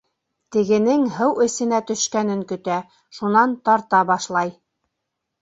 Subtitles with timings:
[0.53, 2.79] Тегенең һыу эсенә төшкәнен көтә,
[3.19, 4.53] шунан тарта башлай.